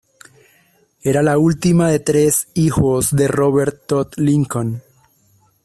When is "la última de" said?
1.21-1.99